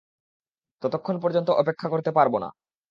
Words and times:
ততক্ষণ 0.81 1.15
পর্যন্ত 1.19 1.49
অপেক্ষা 1.51 1.87
করতে 1.89 2.11
পারবো 2.11 2.37
না। 2.39 2.49